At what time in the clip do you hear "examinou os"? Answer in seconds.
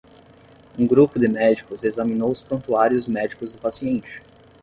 1.83-2.41